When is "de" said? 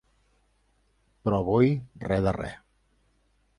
2.29-2.35